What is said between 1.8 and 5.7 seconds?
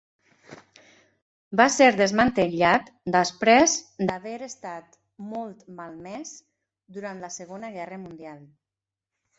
desmantellat després d'haver estat molt